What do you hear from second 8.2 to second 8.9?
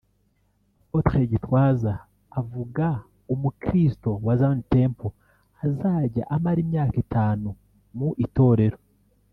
itorero